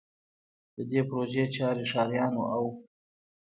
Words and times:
د 0.75 0.77
دې 0.91 1.01
پروژې 1.07 1.45
چارې 1.55 1.83
ښاریانو 1.91 2.43
او 2.55 2.65